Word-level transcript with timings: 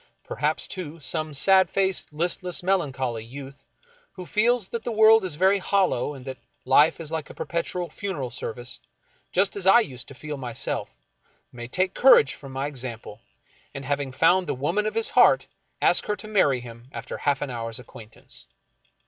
Perhaps, 0.23 0.67
too, 0.67 0.99
some 0.99 1.31
sad 1.31 1.69
faced, 1.69 2.11
listless, 2.11 2.63
melancholy 2.63 3.23
youth, 3.23 3.63
who 4.13 4.25
feels 4.25 4.69
that 4.69 4.83
the 4.83 4.91
world 4.91 5.23
is 5.23 5.35
very 5.35 5.59
hollow, 5.59 6.15
and 6.15 6.25
that 6.25 6.39
life 6.65 6.99
is 6.99 7.11
like 7.11 7.29
a 7.29 7.35
perpetual 7.35 7.87
funeral 7.87 8.31
service, 8.31 8.79
just 9.31 9.55
as 9.55 9.67
I 9.67 9.79
used 9.81 10.07
to 10.07 10.15
feel 10.15 10.37
myself, 10.37 10.89
may 11.51 11.67
take 11.67 11.93
courage 11.93 12.33
from 12.33 12.51
my 12.51 12.65
example, 12.65 13.21
and 13.75 13.85
having 13.85 14.11
found 14.11 14.47
the 14.47 14.55
woman 14.55 14.87
of 14.87 14.95
his 14.95 15.11
heart, 15.11 15.45
ask 15.83 16.07
her 16.07 16.15
to 16.15 16.27
marry 16.27 16.61
him 16.61 16.87
after 16.91 17.19
half 17.19 17.43
an 17.43 17.51
hour's 17.51 17.77
acquaintance. 17.77 18.47